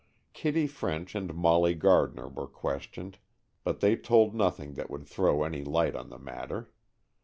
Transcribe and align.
Kitty 0.33 0.65
French 0.65 1.13
and 1.13 1.31
Molly 1.35 1.75
Gardner 1.75 2.27
were 2.27 2.47
questioned, 2.47 3.19
but 3.63 3.81
they 3.81 3.95
told 3.95 4.33
nothing 4.33 4.73
that 4.73 4.89
would 4.89 5.05
throw 5.05 5.43
any 5.43 5.63
light 5.63 5.95
on 5.95 6.09
the 6.09 6.17
matter. 6.17 6.71